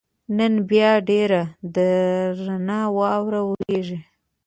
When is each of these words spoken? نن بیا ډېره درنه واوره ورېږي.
نن 0.37 0.53
بیا 0.69 0.91
ډېره 1.09 1.41
درنه 1.75 2.79
واوره 2.97 3.41
ورېږي. 3.49 3.99